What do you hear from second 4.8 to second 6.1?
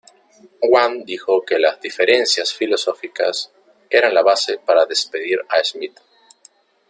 despedir a Smith.